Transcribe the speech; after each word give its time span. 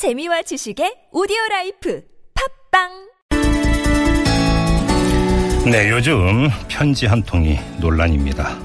재미와 0.00 0.40
지식의 0.40 1.12
audio 1.12 1.36
life 1.50 2.02
팟빵 2.72 2.88
네, 5.70 5.90
요즘 5.90 6.48
편지 6.68 7.04
한 7.04 7.22
통이 7.22 7.58
논란입니다. 7.80 8.58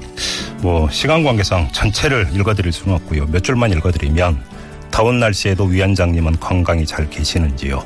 뭐 0.62 0.88
시간 0.88 1.22
관계상 1.22 1.70
전체를 1.72 2.30
읽어드릴 2.32 2.72
수는 2.72 2.94
없고요. 2.94 3.26
몇 3.26 3.44
줄만 3.44 3.70
읽어드리면 3.72 4.42
더운 4.90 5.20
날씨에도 5.20 5.64
위원장님은 5.64 6.40
건강히 6.40 6.86
잘 6.86 7.10
계시는지요. 7.10 7.84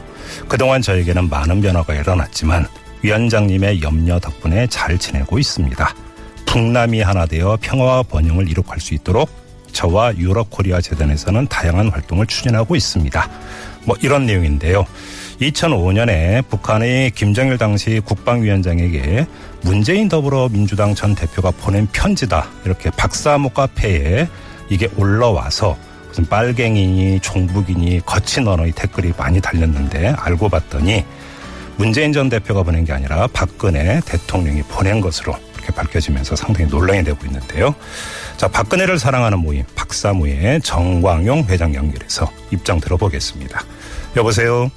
그동안 0.49 0.81
저에게는 0.81 1.29
많은 1.29 1.61
변화가 1.61 1.97
일어났지만 1.97 2.69
위원장님의 3.03 3.83
염려 3.83 4.21
덕분에 4.21 4.69
잘 4.69 4.97
지내고 4.97 5.41
있습니다. 5.41 5.93
북남이 6.47 7.01
하나 7.01 7.27
되어 7.27 7.59
평화와 7.61 8.05
번영을 8.05 8.49
이룩할 8.49 8.79
수 8.79 8.95
있도록 8.95 9.40
저와 9.73 10.17
유럽 10.17 10.51
코리아 10.51 10.81
재단에서는 10.81 11.47
다양한 11.49 11.89
활동을 11.89 12.27
추진하고 12.27 12.77
있습니다. 12.77 13.29
뭐 13.85 13.97
이런 14.03 14.27
내용인데요. 14.27 14.85
2005년에 15.41 16.47
북한의 16.49 17.13
김정일 17.13 17.57
당시 17.57 18.01
국방위원장에게 18.05 19.27
문재인 19.63 20.09
더불어민주당 20.09 20.95
전 20.95 21.15
대표가 21.15 21.51
보낸 21.51 21.87
편지다. 21.93 22.47
이렇게 22.65 22.91
박사모 22.91 23.51
카페에 23.51 24.29
이게 24.69 24.89
올라와서 24.97 25.77
무슨 26.09 26.27
빨갱이니 26.27 27.21
종북이니 27.21 28.01
거친 28.05 28.47
언어의 28.47 28.73
댓글이 28.73 29.13
많이 29.17 29.41
달렸는데 29.41 30.09
알고 30.09 30.49
봤더니 30.49 31.05
문재인 31.77 32.13
전 32.13 32.29
대표가 32.29 32.63
보낸 32.63 32.85
게 32.85 32.93
아니라 32.93 33.27
박근혜 33.33 34.01
대통령이 34.05 34.63
보낸 34.65 35.01
것으로 35.01 35.35
이렇게 35.71 35.75
밝혀지면서 35.75 36.37
상당히 36.37 36.71
논란이 36.71 37.05
되고 37.05 37.19
있는데요. 37.25 37.75
자, 38.37 38.49
박근혜를 38.49 38.99
사랑하는 38.99 39.39
모임 39.39 39.65
박사모의 39.75 40.61
정광용 40.63 41.45
회장 41.49 41.75
연결해서 41.75 42.31
입장 42.53 42.81
들어보겠습니다. 42.81 43.61
여보세요. 44.17 44.71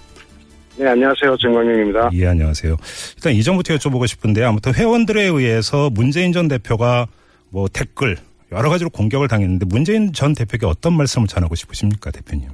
네, 0.77 0.87
안녕하세요. 0.87 1.37
정광용입니다. 1.37 2.09
예, 2.13 2.27
안녕하세요. 2.27 2.77
일단 3.15 3.33
이전부터 3.33 3.75
여쭤보고 3.75 4.07
싶은데 4.07 4.43
아무튼 4.43 4.73
회원들에 4.73 5.23
의해서 5.23 5.89
문재인 5.89 6.31
전 6.31 6.47
대표가 6.47 7.07
뭐 7.49 7.67
댓글 7.67 8.17
여러 8.51 8.69
가지로 8.69 8.89
공격을 8.89 9.27
당했는데 9.27 9.65
문재인 9.67 10.13
전 10.13 10.33
대표에게 10.33 10.65
어떤 10.65 10.93
말씀을 10.93 11.27
전하고 11.27 11.55
싶으십니까, 11.55 12.11
대표님? 12.11 12.49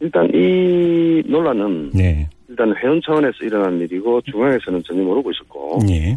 일단 0.00 0.28
이 0.32 1.22
논란은 1.26 1.90
네. 1.92 2.28
일단 2.48 2.74
회원 2.82 3.00
차원에서 3.04 3.36
일어난 3.42 3.78
일이고 3.80 4.20
중앙에서는 4.22 4.82
전혀 4.86 5.02
모르고 5.02 5.30
있었고 5.30 5.80
예. 5.90 6.16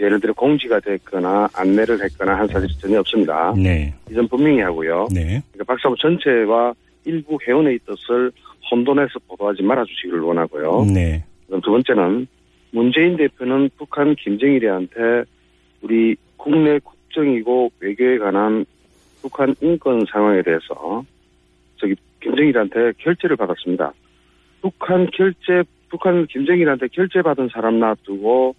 예를 0.00 0.18
들어 0.18 0.32
공지가 0.32 0.80
됐거나 0.80 1.48
안내를 1.54 2.02
했거나 2.02 2.36
한 2.36 2.48
사실이 2.48 2.72
전혀 2.78 3.00
없습니다. 3.00 3.52
네. 3.56 3.92
이전 4.10 4.26
분명히 4.28 4.60
하고요. 4.60 5.08
네. 5.12 5.42
그러니까 5.52 5.64
박사부 5.66 5.94
전체와 5.98 6.72
일부 7.04 7.38
회원의 7.46 7.78
뜻을 7.86 8.32
혼돈해서 8.70 9.18
보도하지 9.28 9.62
말아주시기를 9.62 10.20
원하고요. 10.20 10.86
네. 10.92 11.22
그럼 11.46 11.60
두 11.60 11.70
번째는 11.70 12.26
문재인 12.70 13.16
대표는 13.16 13.70
북한 13.76 14.14
김정일이한테 14.14 15.24
우리 15.82 16.16
국내 16.36 16.78
국정이고 16.78 17.72
외교에 17.80 18.18
관한 18.18 18.64
북한 19.20 19.54
인권 19.60 20.06
상황에 20.10 20.42
대해서 20.42 21.04
저기 21.76 21.94
김정일한테 22.22 22.92
결제를 22.98 23.36
받았습니다. 23.36 23.92
북한 24.62 25.08
결제, 25.12 25.62
북한 25.88 26.26
김정일한테 26.26 26.88
결제 26.88 27.22
받은 27.22 27.48
사람 27.52 27.80
놔두고 27.80 28.54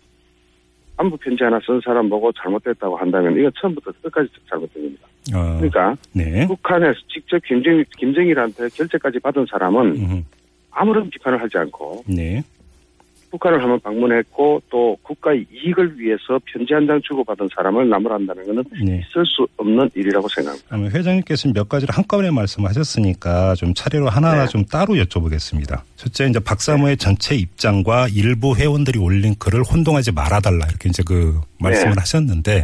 안부 1.01 1.17
편지 1.17 1.43
하나 1.43 1.59
쓴 1.65 1.81
사람 1.83 2.09
보고 2.09 2.31
잘못됐다고 2.31 2.95
한다면 2.95 3.35
이건 3.37 3.51
처음부터 3.59 3.91
끝까지 4.03 4.29
잘못된 4.47 4.83
겁니다. 4.83 5.07
어, 5.33 5.55
그러니까 5.57 5.97
네. 6.13 6.45
북한에서 6.47 6.99
직접 7.11 7.39
김정일, 7.43 7.85
김정일한테 7.97 8.69
결제까지 8.69 9.19
받은 9.19 9.47
사람은 9.49 9.95
음흠. 9.95 10.21
아무런 10.69 11.09
비판을 11.09 11.41
하지 11.41 11.57
않고 11.57 12.03
네. 12.07 12.43
북한을 13.31 13.61
한번 13.61 13.79
방문했고 13.79 14.61
또 14.69 14.97
국가의 15.01 15.45
이익을 15.51 15.97
위해서 15.99 16.39
편지 16.45 16.73
한 16.73 16.85
장 16.85 16.99
주고받은 17.01 17.47
사람을 17.55 17.87
나무란다는 17.89 18.45
것은 18.45 18.63
네. 18.85 19.03
있을 19.07 19.25
수 19.25 19.47
없는 19.57 19.89
일이라고 19.95 20.27
생각합니다. 20.27 20.97
회장님께서는 20.97 21.53
몇 21.53 21.69
가지를 21.69 21.95
한꺼번에 21.95 22.29
말씀하셨으니까 22.31 23.55
좀 23.55 23.73
차례로 23.73 24.09
하나하나 24.09 24.45
네. 24.45 24.49
좀 24.49 24.65
따로 24.65 24.95
여쭤보겠습니다. 24.95 25.81
첫째 25.95 26.27
이제 26.27 26.39
박사모의 26.39 26.97
전체 26.97 27.35
입장과 27.35 28.09
일부 28.09 28.55
회원들이 28.55 28.99
올린 28.99 29.35
글을 29.37 29.63
혼동하지 29.63 30.11
말아달라 30.11 30.65
이렇게 30.69 30.89
이제 30.89 31.03
그 31.05 31.39
말씀을 31.59 31.93
네. 31.93 31.99
하셨는데 31.99 32.63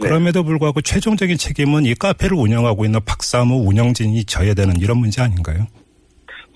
그럼에도 0.00 0.42
불구하고 0.42 0.80
최종적인 0.80 1.36
책임은 1.38 1.84
이 1.86 1.94
카페를 1.94 2.36
운영하고 2.36 2.84
있는 2.84 3.00
박사모 3.04 3.68
운영진이 3.68 4.24
져야 4.24 4.54
되는 4.54 4.74
이런 4.80 4.98
문제 4.98 5.22
아닌가요? 5.22 5.66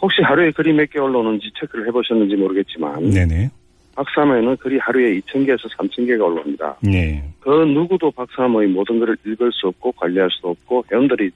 혹시 0.00 0.22
하루에 0.22 0.50
글이 0.52 0.72
몇 0.72 0.90
개 0.90 0.98
올라오는지 0.98 1.50
체크를 1.58 1.86
해보셨는지 1.88 2.36
모르겠지만 2.36 3.10
네네. 3.10 3.50
박사모에는 3.96 4.56
글이 4.58 4.78
하루에 4.78 5.18
2,000개에서 5.20 5.68
3,000개가 5.76 6.24
올라옵니다. 6.24 6.76
네. 6.82 7.22
그 7.40 7.50
누구도 7.64 8.10
박사모의 8.12 8.68
모든 8.68 9.00
글을 9.00 9.16
읽을 9.26 9.50
수 9.52 9.66
없고 9.66 9.92
관리할 9.92 10.28
수도 10.30 10.50
없고 10.50 10.84
회원들이 10.90 11.30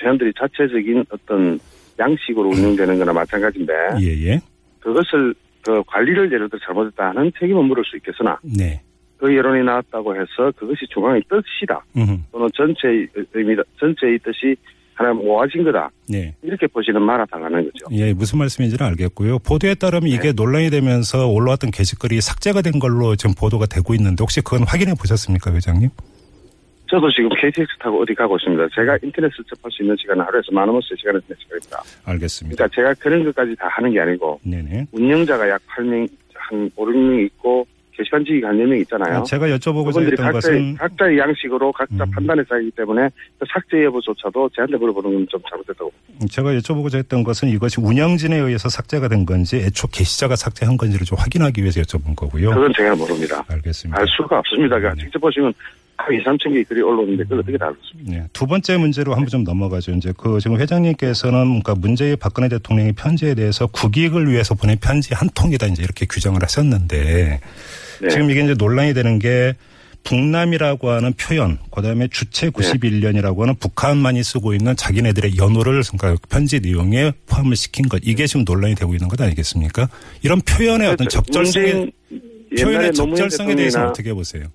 회원들이 0.00 0.32
자체적인 0.38 1.04
어떤 1.10 1.58
양식으로 1.98 2.48
운영되는 2.50 2.98
거나 2.98 3.12
마찬가지인데 3.12 3.72
예예. 4.00 4.40
그것을 4.80 5.34
그 5.62 5.82
관리를 5.86 6.32
예를 6.32 6.48
들어 6.48 6.60
잘못했다 6.64 7.08
하는 7.08 7.30
책임은 7.38 7.64
물을 7.64 7.84
수 7.84 7.96
있겠으나 7.96 8.38
네. 8.42 8.80
그 9.16 9.34
여론이 9.36 9.64
나왔다고 9.64 10.14
해서 10.16 10.52
그것이 10.56 10.86
중앙의 10.92 11.22
뜻이다. 11.28 11.84
또는 12.32 12.48
전체의 12.54 13.06
의미다 13.32 13.62
전체의 13.78 14.18
뜻이 14.18 14.56
하나 14.94 15.12
모아진 15.12 15.64
거다 15.64 15.90
네. 16.08 16.34
이렇게 16.42 16.66
보시는 16.66 17.00
말아 17.02 17.24
당하는 17.26 17.64
거죠. 17.64 17.86
예, 17.92 18.12
무슨 18.12 18.38
말씀인지는 18.38 18.86
알겠고요. 18.86 19.38
보도에 19.40 19.74
따르면 19.74 20.08
이게 20.08 20.28
네. 20.28 20.32
논란이 20.32 20.70
되면서 20.70 21.28
올라왔던 21.28 21.70
게시글이 21.70 22.20
삭제가 22.20 22.62
된 22.62 22.78
걸로 22.78 23.16
지금 23.16 23.34
보도가 23.34 23.66
되고 23.66 23.94
있는데 23.94 24.22
혹시 24.22 24.40
그건 24.40 24.64
확인해 24.64 24.94
보셨습니까, 24.94 25.52
회장님? 25.54 25.90
저도 26.92 27.10
지금 27.10 27.30
KTX 27.30 27.78
타고 27.80 28.02
어디 28.02 28.14
가고 28.14 28.36
있습니다. 28.36 28.68
제가 28.74 28.98
인터넷을 29.02 29.42
접할 29.48 29.72
수 29.72 29.82
있는 29.82 29.96
시간은 29.98 30.22
하루에서 30.26 30.52
만 30.52 30.68
원씩 30.68 30.98
시간을 30.98 31.22
쓰는 31.22 31.36
시간입니다. 31.40 31.82
알겠습니다. 32.04 32.56
그러니까 32.56 32.74
제가 32.74 32.94
그런 33.02 33.24
것까지 33.24 33.56
다 33.56 33.66
하는 33.70 33.90
게 33.92 34.00
아니고 34.00 34.38
네네. 34.44 34.88
운영자가 34.92 35.48
약 35.48 35.62
8명, 35.74 36.06
한 36.34 36.70
5, 36.76 36.84
6명 36.84 37.24
있고 37.26 37.66
게시판직이 37.96 38.42
한 38.44 38.56
10명 38.56 38.80
있잖아요. 38.82 39.22
제가 39.24 39.46
여쭤보고자 39.48 40.02
했던 40.02 40.32
것은 40.32 40.74
각자의 40.76 41.18
양식으로 41.18 41.72
각자 41.72 42.04
음. 42.04 42.10
판단해서 42.10 42.54
하기 42.54 42.70
때문에 42.72 43.08
그 43.38 43.46
삭제 43.52 43.84
여부조차도 43.84 44.48
저한테 44.54 44.76
물어보는 44.76 45.12
건 45.12 45.26
좀 45.28 45.40
잘못됐다고. 45.48 45.92
제가 46.30 46.52
여쭤보고자 46.54 46.96
했던 46.96 47.22
것은 47.24 47.48
이것이 47.48 47.80
운영진에 47.80 48.36
의해서 48.36 48.68
삭제가 48.68 49.08
된 49.08 49.24
건지 49.24 49.56
애초 49.56 49.86
게시자가 49.88 50.36
삭제한 50.36 50.76
건지를 50.76 51.06
좀 51.06 51.16
확인하기 51.18 51.60
위해서 51.62 51.80
여쭤본 51.80 52.16
거고요. 52.16 52.50
그건 52.50 52.72
제가 52.76 52.94
모릅니다. 52.96 53.44
알겠습니다. 53.48 54.00
알 54.00 54.06
수가 54.08 54.38
없습니다. 54.40 54.76
그러니까 54.78 54.94
네. 54.94 55.02
직접 55.04 55.18
보시면 55.20 55.52
한 56.04 56.12
2, 56.14 56.24
3천 56.24 56.52
개 56.52 56.64
글이 56.64 56.82
올라오는데 56.82 57.22
그걸 57.24 57.40
어떻게 57.40 57.56
다 57.56 57.66
알겠습니까? 57.66 58.10
네. 58.10 58.28
두 58.32 58.46
번째 58.46 58.76
문제로 58.76 59.12
한번 59.12 59.28
좀 59.28 59.44
넘어가죠. 59.44 59.92
이제 59.92 60.12
그 60.16 60.38
지금 60.40 60.58
회장님께서는 60.58 61.60
그러니까 61.62 61.74
문재인 61.76 62.16
박근혜 62.18 62.48
대통령의 62.48 62.92
편지에 62.92 63.34
대해서 63.34 63.66
국익을 63.68 64.30
위해서 64.30 64.54
보낸 64.54 64.78
편지 64.78 65.14
한 65.14 65.28
통이다 65.34 65.66
이제 65.68 65.82
이렇게 65.82 66.06
규정을 66.06 66.42
하셨는데 66.42 67.40
네. 68.00 68.08
지금 68.08 68.30
이게 68.30 68.42
이제 68.42 68.54
논란이 68.54 68.94
되는 68.94 69.18
게 69.18 69.54
북남이라고 70.04 70.90
하는 70.90 71.12
표현, 71.12 71.58
그다음에 71.70 72.08
주체 72.08 72.50
91년이라고 72.50 73.38
하는 73.38 73.54
북한만이 73.54 74.24
쓰고 74.24 74.52
있는 74.52 74.74
자기네들의 74.74 75.36
연호를 75.36 75.82
그러니까 75.96 76.16
편지 76.28 76.58
내용에 76.58 77.12
포함을 77.26 77.54
시킨 77.54 77.88
것 77.88 78.00
이게 78.04 78.26
지금 78.26 78.44
논란이 78.44 78.74
되고 78.74 78.92
있는 78.94 79.06
것 79.06 79.20
아니겠습니까? 79.20 79.88
이런 80.22 80.40
표현의 80.40 80.88
어떤 80.88 81.08
적절성에 81.08 81.72
문재인 81.72 81.92
표현의 82.58 82.92
적절성에 82.92 83.54
대해서 83.54 83.78
대통령이나 83.78 83.90
어떻게 83.90 84.12
보세요? 84.12 84.48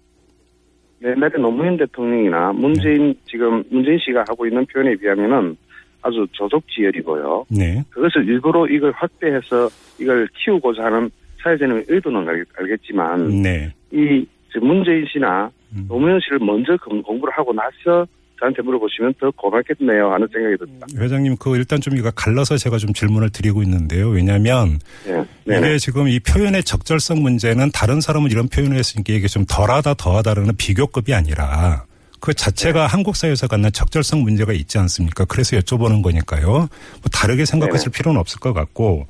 옛날에 1.03 1.37
노무현 1.37 1.77
대통령이나 1.77 2.53
문재인 2.53 3.09
네. 3.09 3.13
지금 3.25 3.63
문재인 3.69 3.97
씨가 3.99 4.25
하고 4.27 4.45
있는 4.47 4.65
표현에 4.65 4.95
비하면은 4.95 5.55
아주 6.01 6.25
조속지열이고요. 6.31 7.45
네, 7.49 7.83
그것을 7.89 8.27
일부러 8.27 8.65
이걸 8.67 8.91
확대해서 8.95 9.69
이걸 9.99 10.27
키우고자 10.35 10.85
하는 10.85 11.09
사회적인 11.43 11.83
의도는 11.87 12.27
알, 12.27 12.45
알겠지만 12.57 13.41
네, 13.41 13.73
이 13.91 14.25
문재인 14.61 15.05
씨나 15.11 15.51
음. 15.75 15.85
노무현 15.87 16.19
씨를 16.21 16.39
먼저 16.39 16.75
공- 16.77 17.01
공부를 17.01 17.33
하고 17.33 17.53
나서 17.53 18.07
저한테 18.39 18.61
물어보시면 18.61 19.15
더 19.19 19.31
고맙겠네요 19.31 20.11
하는 20.11 20.27
생각이 20.31 20.57
듭니다. 20.57 20.87
회장님 20.97 21.37
그 21.37 21.55
일단 21.55 21.81
좀 21.81 21.97
이거 21.97 22.11
갈라서 22.11 22.57
제가 22.57 22.77
좀 22.77 22.93
질문을 22.93 23.29
드리고 23.31 23.63
있는데요. 23.63 24.09
왜냐하면 24.09 24.79
네. 25.05 25.23
이게. 25.45 25.77
지금 25.77 26.07
이 26.07 26.19
표현의 26.19 26.63
적절성 26.63 27.21
문제는 27.21 27.71
다른 27.71 28.01
사람은 28.01 28.31
이런 28.31 28.47
표현을 28.47 28.77
했으니까 28.77 29.13
이게 29.13 29.27
좀 29.27 29.45
덜하다 29.47 29.95
더하다라는 29.95 30.55
비교급이 30.57 31.13
아니라 31.13 31.85
그 32.19 32.33
자체가 32.33 32.81
네. 32.81 32.87
한국 32.87 33.15
사회에서 33.15 33.47
갖는 33.47 33.71
적절성 33.71 34.21
문제가 34.21 34.53
있지 34.53 34.77
않습니까? 34.77 35.25
그래서 35.25 35.57
여쭤보는 35.57 36.03
거니까요. 36.03 36.47
뭐 36.47 36.67
다르게 37.13 37.45
생각하실 37.45 37.91
필요는 37.91 38.19
없을 38.19 38.39
것 38.39 38.53
같고 38.53 39.07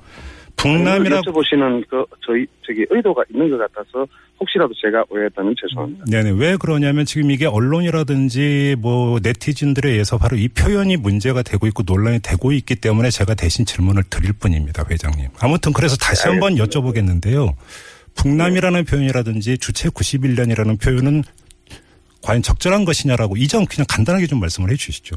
북남이라 0.58 1.22
고 1.22 1.32
여쭤보시는 1.32 1.88
그 1.90 2.04
저희 2.26 2.46
저기 2.66 2.86
의도가 2.90 3.24
있는 3.30 3.50
것 3.50 3.58
같아서 3.58 4.08
혹시라도 4.40 4.74
제가 4.76 5.04
오해했다면 5.10 5.56
죄송합니다. 5.60 6.06
네네 6.10 6.32
왜 6.38 6.58
그러냐면 6.58 7.06
지금 7.06 7.32
이게 7.32 7.46
언론이라든지 7.46 8.76
뭐 8.80 9.20
네티즌들에 9.22 9.90
의해서 9.90 10.18
바로 10.18 10.38
이 10.38 10.48
표현이 10.48 10.98
문제가 10.98 11.42
되고 11.42 11.66
있고 11.68 11.84
논란이 11.86 12.20
되고 12.22 12.52
있기 12.52 12.76
때문에 12.76 13.10
제가 13.10 13.34
대신 13.34 13.66
질문을 13.66 14.04
드릴 14.10 14.34
뿐입니다, 14.34 14.84
회장님. 14.90 15.30
아무튼 15.40 15.74
그래서 15.74 15.96
다시 15.98 16.24
네, 16.24 16.30
한번. 16.30 16.56
여쭤보겠는데요. 16.56 17.54
북남이라는 18.16 18.86
표현이라든지 18.86 19.58
주체 19.58 19.90
91년이라는 19.90 20.82
표현은 20.82 21.24
과연 22.24 22.42
적절한 22.42 22.86
것이냐라고 22.86 23.38
이점 23.38 23.66
그냥 23.66 23.86
간단하게 23.90 24.28
좀 24.28 24.40
말씀을 24.40 24.72
해 24.72 24.76
주시죠. 24.76 25.16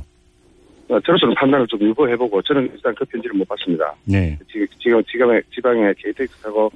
어, 0.88 0.99
저로서는 1.00 1.34
판단을 1.34 1.67
좀 1.69 1.81
유보해보고 1.81 2.43
저는 2.43 2.70
일단 2.75 2.94
그 2.94 3.05
편지를 3.05 3.37
못 3.37 3.46
봤습니다. 3.49 3.94
네. 4.05 4.37
지금 4.50 4.67
지금 4.81 5.02
지방에 5.05 5.40
지방에 5.55 5.93
KTX 5.96 6.43
타고 6.43 6.70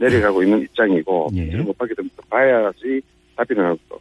내려가고 0.00 0.42
있는 0.42 0.60
입장이고 0.62 1.28
예. 1.36 1.56
못 1.56 1.76
봤기 1.78 1.94
때문에 1.94 2.10
봐야지 2.28 3.00
답이 3.36 3.54
나오고 3.54 4.00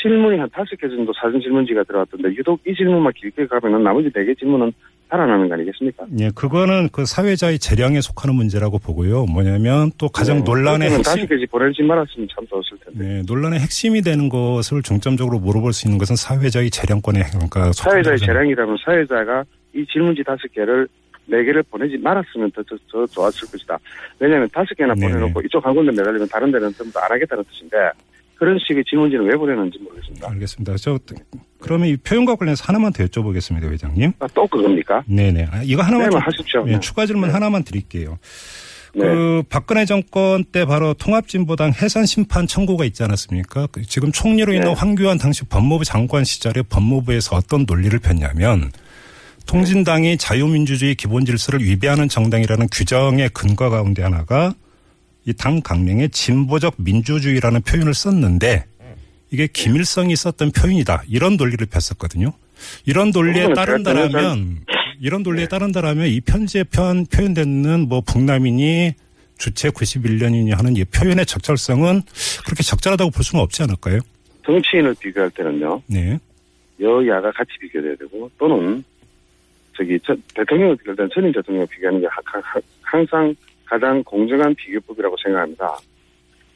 질문이 0.00 0.38
한 0.38 0.48
다섯 0.52 0.76
개 0.76 0.88
정도 0.88 1.12
사전 1.14 1.40
질문지가 1.40 1.82
들어왔던데 1.84 2.28
유독 2.36 2.60
이 2.66 2.74
질문만 2.74 3.12
길게 3.16 3.46
가면은 3.46 3.82
나머지 3.82 4.10
네 4.12 4.24
개 4.24 4.34
질문은 4.34 4.72
살아나는 5.10 5.48
거 5.48 5.54
아니겠습니까? 5.54 6.04
예, 6.20 6.28
그거는 6.34 6.90
그 6.92 7.06
사회자의 7.06 7.58
재량에 7.58 8.02
속하는 8.02 8.34
문제라고 8.34 8.78
보고요. 8.78 9.24
뭐냐면 9.24 9.90
또 9.96 10.06
가장 10.10 10.38
네, 10.38 10.44
논란의 10.44 10.90
핵심, 10.90 11.02
다섯 11.02 11.26
개지 11.26 11.46
보내지 11.46 11.82
말았으면 11.82 12.28
참 12.34 12.46
좋았을 12.46 12.76
텐데. 12.84 13.04
네, 13.04 13.22
논란의 13.26 13.58
핵심이 13.58 14.02
되는 14.02 14.28
것을 14.28 14.82
중점적으로 14.82 15.38
물어볼 15.38 15.72
수 15.72 15.88
있는 15.88 15.96
것은 15.96 16.14
사회자의 16.14 16.68
재량권에 16.68 17.22
그러니까 17.32 17.72
사회자의. 17.72 18.18
재량이라면 18.18 18.76
사회자가 18.84 19.44
이 19.74 19.86
질문지 19.90 20.22
다섯 20.24 20.42
개를 20.52 20.86
네 21.28 21.44
개를 21.44 21.62
보내지 21.64 21.98
말았으면 21.98 22.50
더, 22.52 22.62
더, 22.62 22.76
더 22.90 23.06
좋았을 23.06 23.48
것이다. 23.50 23.78
왜냐하면 24.18 24.48
다섯 24.52 24.74
개나 24.74 24.94
네네. 24.94 25.12
보내놓고 25.12 25.42
이쪽 25.42 25.64
한 25.64 25.74
군데 25.74 25.92
매달리면 25.92 26.28
다른 26.28 26.50
데는 26.50 26.72
전부 26.72 26.92
다안 26.92 27.12
하겠다는 27.12 27.44
뜻인데 27.44 27.76
그런 28.36 28.58
식의 28.66 28.84
질문지는 28.88 29.26
왜 29.26 29.36
보내는지 29.36 29.78
모르겠습니다. 29.78 30.30
알겠습니다. 30.30 30.76
저 30.76 30.98
그러면 31.60 31.88
이 31.88 31.96
표현과 31.96 32.36
관련해서 32.36 32.64
하나만 32.66 32.92
더 32.92 33.04
여쭤보겠습니다, 33.04 33.70
회장님. 33.70 34.12
아, 34.20 34.26
또 34.32 34.46
그겁니까? 34.46 35.02
네네. 35.06 35.48
아, 35.50 35.62
이거 35.64 35.82
하나만 35.82 36.06
네, 36.06 36.10
좀, 36.12 36.20
하십시오. 36.20 36.64
예, 36.68 36.72
네. 36.72 36.80
추가 36.80 37.04
질문 37.04 37.28
네. 37.28 37.32
하나만 37.34 37.64
드릴게요. 37.64 38.18
네. 38.94 39.04
그 39.04 39.42
박근혜 39.50 39.84
정권 39.84 40.44
때 40.44 40.64
바로 40.64 40.94
통합진보당 40.94 41.72
해산 41.82 42.06
심판 42.06 42.46
청구가 42.46 42.84
있지 42.84 43.02
않았습니까? 43.02 43.66
그 43.72 43.82
지금 43.82 44.12
총리로 44.12 44.52
있는 44.54 44.68
네. 44.68 44.74
황교안 44.74 45.18
당시 45.18 45.44
법무부 45.44 45.84
장관 45.84 46.24
시절에 46.24 46.62
법무부에서 46.62 47.36
어떤 47.36 47.66
논리를 47.66 47.96
폈냐면 47.98 48.70
통진당이 49.48 50.18
자유민주주의 50.18 50.94
기본 50.94 51.24
질서를 51.24 51.64
위배하는 51.64 52.08
정당이라는 52.08 52.68
규정의 52.70 53.30
근거 53.30 53.70
가운데 53.70 54.02
하나가 54.02 54.54
이 55.24 55.32
당 55.32 55.60
강명에 55.60 56.08
진보적 56.08 56.74
민주주의라는 56.78 57.62
표현을 57.62 57.92
썼는데 57.94 58.64
이게 59.30 59.46
김일성이 59.46 60.16
썼던 60.16 60.52
표현이다. 60.52 61.02
이런 61.08 61.36
논리를 61.36 61.64
폈었거든요. 61.66 62.32
이런 62.86 63.10
논리에 63.10 63.52
따른다라면 63.52 64.60
이런 65.00 65.22
논리에 65.22 65.46
따른다라면 65.48 66.06
이 66.08 66.20
편지에 66.20 66.64
표현, 66.64 67.04
표현되는 67.06 67.88
뭐 67.88 68.00
북남이니 68.00 68.94
주체 69.36 69.68
91년이니 69.70 70.56
하는 70.56 70.76
이 70.76 70.84
표현의 70.84 71.26
적절성은 71.26 72.02
그렇게 72.44 72.62
적절하다고 72.62 73.10
볼 73.10 73.22
수는 73.24 73.42
없지 73.42 73.62
않을까요? 73.62 74.00
정치인을 74.44 74.94
비교할 74.98 75.30
때는요. 75.30 75.82
네. 75.86 76.18
여야가 76.80 77.32
같이 77.32 77.50
비교돼야 77.60 77.96
되고 77.96 78.30
또는 78.38 78.82
저기 79.78 79.98
저, 80.00 80.14
대통령을 80.34 80.76
비교할 80.76 80.96
때는 80.96 81.10
전임 81.14 81.32
대통령을 81.32 81.66
비교하는 81.70 82.00
게 82.00 82.08
항상 82.82 83.34
가장 83.64 84.02
공정한 84.02 84.52
비교법이라고 84.56 85.16
생각합니다. 85.22 85.76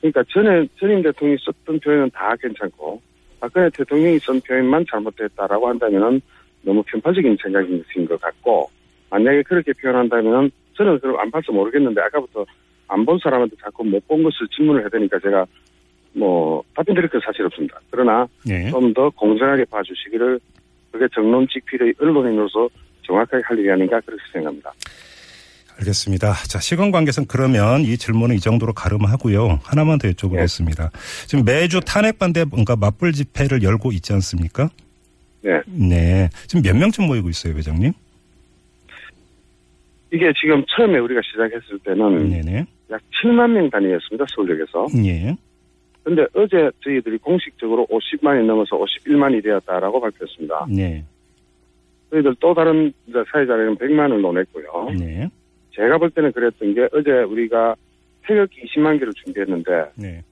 그러니까 0.01 0.25
전에 0.29 0.67
전임 0.79 1.03
대통령이 1.03 1.39
썼던 1.41 1.79
표현은 1.79 2.11
다 2.11 2.35
괜찮고 2.37 3.01
박근혜 3.39 3.71
대통령이 3.71 4.19
쓴 4.19 4.41
표현만 4.41 4.85
잘못됐다라고 4.91 5.69
한다면은 5.69 6.21
너무 6.63 6.83
편파적인 6.83 7.37
생각인 7.41 7.85
것 8.09 8.21
같고 8.21 8.69
만약에 9.11 9.43
그렇게 9.43 9.73
표현한다면은 9.75 10.51
저는 10.75 10.99
그걸 10.99 11.21
안 11.21 11.31
봐서 11.31 11.53
모르겠는데 11.53 12.01
아까부터 12.01 12.45
안 12.89 13.05
본 13.07 13.19
사람한테 13.23 13.57
자꾸 13.63 13.85
못 13.85 14.07
본 14.09 14.23
것을 14.23 14.49
질문을 14.55 14.83
해야 14.83 14.89
되니까 14.89 15.19
제가 15.21 15.47
뭐 16.15 16.63
답변 16.75 16.95
드릴 16.95 17.09
건 17.09 17.21
사실 17.25 17.45
없습니다. 17.47 17.81
그러나 17.91 18.27
네. 18.45 18.71
좀더 18.71 19.11
공정하게 19.11 19.65
봐주시기를 19.67 20.41
그게 20.91 21.07
정론직필의 21.15 21.95
언론인으로서 22.01 22.69
정확하게 23.03 23.43
할 23.45 23.59
일이 23.59 23.71
아닌가 23.71 24.01
그렇게 24.01 24.23
생각합니다. 24.33 24.73
알겠습니다. 25.79 26.35
자, 26.49 26.59
시간 26.61 26.91
관계상 26.91 27.25
그러면 27.27 27.83
이 27.83 27.97
질문은 27.97 28.37
이 28.37 28.41
정도로 28.41 28.73
가름하고요. 28.73 29.61
하나만 29.63 29.99
더 29.99 30.09
여쭤보겠습니다. 30.09 30.91
지금 31.27 31.45
매주 31.45 31.81
탄핵 31.81 32.19
반대 32.19 32.45
뭔가 32.45 32.77
맞불 32.77 33.13
집회를 33.13 33.63
열고 33.63 33.93
있지 33.93 34.13
않습니까? 34.13 34.69
네. 35.43 35.61
네. 35.67 36.31
지금 36.47 36.63
몇 36.63 36.77
명쯤 36.77 37.07
모이고 37.07 37.29
있어요, 37.29 37.55
회장님? 37.55 37.93
이게 40.13 40.31
지금 40.39 40.63
처음에 40.69 40.99
우리가 40.99 41.21
시작했을 41.25 41.79
때는 41.85 42.31
네네. 42.31 42.67
약 42.91 43.01
7만 43.25 43.51
명 43.51 43.71
단위였습니다. 43.71 44.27
서울역에서. 44.35 44.87
예. 45.07 45.35
근데 46.05 46.27
어제 46.35 46.71
저희들이 46.85 47.19
공식적으로 47.19 47.87
50만이 47.87 48.45
넘어서 48.45 48.77
51만이 48.77 49.43
되었다라고 49.43 50.01
밝혔습니다. 50.01 50.67
네. 50.69 51.05
저희들 52.13 52.37
또 52.41 52.53
다른 52.53 52.93
이제 53.07 53.25
사회자리는 53.33 53.77
100만을 53.77 54.21
논했고요. 54.21 54.91
네. 54.99 55.29
제가 55.71 55.97
볼 55.97 56.11
때는 56.11 56.31
그랬던 56.33 56.75
게 56.75 56.87
어제 56.93 57.11
우리가 57.11 57.75
태극기 58.27 58.63
20만 58.67 58.99
개를 58.99 59.13
준비했는데 59.15 59.91
네. 59.97 60.23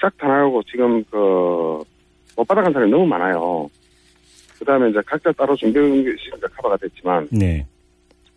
싹다 0.00 0.28
나가고 0.28 0.62
지금 0.62 1.02
그못 1.04 2.46
받아간 2.46 2.72
사람이 2.72 2.90
너무 2.90 3.04
많아요. 3.06 3.68
그 4.58 4.64
다음에 4.64 4.90
이제 4.90 5.00
각자 5.04 5.32
따로 5.32 5.56
준비한 5.56 5.90
게 6.04 6.10
있으니까 6.10 6.46
커버가 6.56 6.76
됐지만 6.76 7.28
네. 7.32 7.66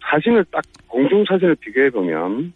사진을 0.02 0.44
딱 0.52 0.64
공중 0.88 1.24
사진을 1.26 1.56
비교해 1.56 1.92
보면 1.92 2.52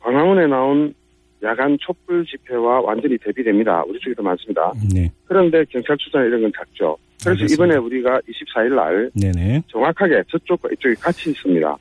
광화문에 0.00 0.46
나온 0.46 0.94
야간 1.42 1.76
촛불 1.80 2.24
집회와 2.26 2.80
완전히 2.82 3.16
대비됩니다. 3.18 3.82
우리 3.86 3.98
쪽이 4.00 4.14
더 4.14 4.22
많습니다. 4.22 4.72
네. 4.94 5.10
그런데 5.24 5.64
경찰 5.70 5.96
추산 5.96 6.26
이런 6.26 6.42
건 6.42 6.52
작죠. 6.54 6.96
그래서 7.20 7.30
알겠습니다. 7.30 7.54
이번에 7.54 7.76
우리가 7.76 8.20
24일 8.28 8.74
날 8.74 9.10
네네. 9.14 9.62
정확하게 9.68 10.22
저쪽과 10.30 10.68
이쪽이 10.72 10.94
같이 10.96 11.30
있습니다. 11.30 11.76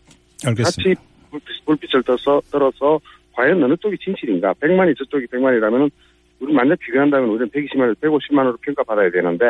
알겠습니다. 0.45 0.63
같이 0.63 0.95
불빛, 1.31 1.65
불빛을 1.65 2.03
떠서, 2.03 2.41
들어서 2.51 2.99
과연 3.33 3.61
어느 3.63 3.75
쪽이 3.77 3.97
진실인가? 4.03 4.53
100만이 4.53 4.97
저쪽이 4.97 5.25
100만이라면 5.27 5.89
우리 6.39 6.53
만약 6.53 6.77
비교한다면 6.79 7.29
우리는 7.29 7.49
120만을 7.49 7.95
150만으로 7.95 8.59
평가받아야 8.61 9.09
되는데 9.11 9.45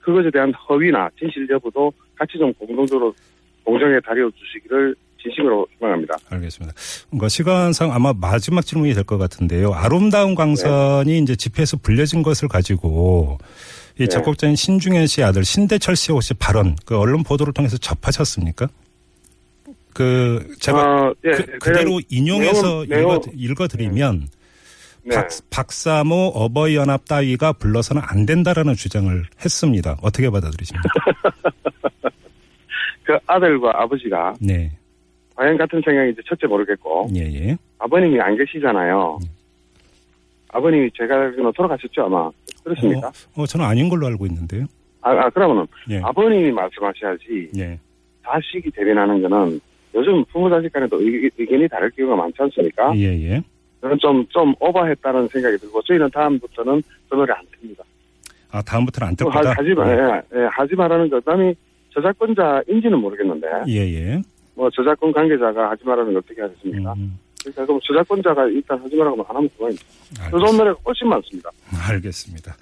그것에 0.00 0.30
대한 0.30 0.52
허위나 0.52 1.08
진실 1.18 1.48
여부도 1.50 1.92
같이 2.14 2.38
좀 2.38 2.52
공동적으로 2.54 3.14
공정에 3.64 3.98
다려 4.00 4.30
주시기를 4.30 4.94
진심으로 5.20 5.66
희망합니다. 5.76 6.14
알겠습니다. 6.30 6.74
그러니까 7.08 7.28
시간상 7.28 7.92
아마 7.92 8.12
마지막 8.12 8.60
질문이 8.64 8.94
될 8.94 9.02
것 9.04 9.18
같은데요. 9.18 9.72
아름다운 9.72 10.34
광선이 10.36 11.18
이제 11.18 11.34
집회에서 11.34 11.78
불려진 11.78 12.22
것을 12.22 12.48
가지고 12.48 13.38
이 13.98 14.00
네. 14.00 14.08
적극자인 14.08 14.54
신중현 14.56 15.06
씨 15.06 15.22
아들 15.22 15.44
신대철 15.44 15.96
씨 15.96 16.12
혹시 16.12 16.34
발언 16.34 16.76
그 16.84 16.98
언론 16.98 17.22
보도를 17.22 17.52
통해서 17.54 17.78
접하셨습니까? 17.78 18.68
그 19.94 20.54
제가 20.60 21.06
어, 21.08 21.14
예, 21.24 21.30
그, 21.30 21.58
그대로 21.58 22.00
인용해서 22.10 22.84
내용- 22.86 23.12
읽어, 23.12 23.20
읽어 23.34 23.68
드리면 23.68 24.28
네. 25.04 25.14
박, 25.14 25.28
박사모 25.48 26.32
어버이연합 26.34 27.06
따위가 27.06 27.52
불러서는 27.54 28.02
안 28.04 28.26
된다라는 28.26 28.74
주장을 28.74 29.24
했습니다. 29.42 29.96
어떻게 30.02 30.28
받아들이십니까? 30.28 30.88
그 33.04 33.16
아들과 33.26 33.82
아버지가 33.82 34.34
네, 34.40 34.70
과연 35.36 35.56
같은 35.56 35.80
생각인지 35.82 36.20
첫째 36.28 36.46
모르겠고 36.46 37.08
예, 37.14 37.20
예. 37.20 37.56
아버님이 37.78 38.20
안 38.20 38.36
계시잖아요. 38.36 39.18
음. 39.22 39.28
아버님이 40.48 40.90
제가 40.96 41.30
돌아가셨죠 41.54 42.02
아마 42.04 42.28
그렇습니까? 42.66 43.08
어, 43.08 43.42
어, 43.42 43.46
저는 43.46 43.64
아닌 43.64 43.88
걸로 43.88 44.06
알고 44.08 44.26
있는데요. 44.26 44.66
아, 45.00 45.10
아, 45.10 45.30
그러면은 45.30 45.66
예, 45.88 46.00
아버님이 46.02 46.50
말씀하셔야지 46.50 47.50
예, 47.58 47.78
자식이 48.24 48.70
대변하는 48.72 49.22
거는 49.22 49.60
요즘 49.94 50.24
부모 50.24 50.50
자식 50.50 50.72
간에도 50.72 51.00
의, 51.00 51.30
의견이 51.38 51.68
다를 51.68 51.88
경우가 51.90 52.16
많지 52.16 52.34
않습니까? 52.42 52.92
예, 52.96 53.04
예. 53.30 53.42
저는 53.80 53.98
좀, 53.98 54.26
좀 54.30 54.52
오버했다는 54.58 55.28
생각이 55.28 55.58
들고 55.58 55.80
저희는 55.82 56.10
다음부터는 56.10 56.82
저 57.08 57.14
노래 57.16 57.32
안 57.32 57.44
틉니다. 57.44 57.82
아 58.50 58.60
다음부터는 58.62 59.10
안또 59.10 59.30
듣고다. 59.30 59.50
하, 59.50 59.62
지 59.62 59.74
마, 59.74 59.88
예, 59.88 60.22
예, 60.34 60.44
하지 60.50 60.74
말라는 60.74 61.08
것. 61.08 61.24
그다음에 61.24 61.54
저작권자인지는 61.94 62.98
모르겠는데 62.98 63.46
예, 63.68 63.80
예. 63.80 64.22
뭐 64.56 64.68
저작권 64.70 65.12
관계자가 65.12 65.70
하지 65.70 65.84
말라는 65.84 66.14
걸 66.14 66.22
어떻게 66.24 66.42
하겠습니까? 66.42 66.94
음, 66.94 67.16
그러니까 67.52 67.66
그럼 67.66 67.80
저작권자가 67.84 68.46
일단 68.46 68.80
하지 68.82 68.96
말라고 68.96 69.24
안 69.28 69.36
하면 69.36 69.48
그만입니다. 69.56 69.84
알겠습니다. 70.20 70.56
노래가 70.56 70.80
훨씬 70.84 71.08
많습니다. 71.08 71.50
알겠습니다. 71.88 72.56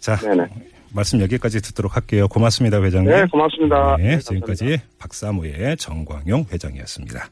자, 0.00 0.16
네네. 0.16 0.48
말씀 0.92 1.20
여기까지 1.20 1.60
듣도록 1.60 1.96
할게요. 1.96 2.26
고맙습니다, 2.28 2.82
회장님. 2.82 3.10
네, 3.10 3.24
고맙습니다. 3.26 3.96
네, 3.96 4.16
네, 4.16 4.18
지금까지 4.18 4.80
박사모의 4.98 5.76
정광용 5.76 6.46
회장이었습니다. 6.52 7.28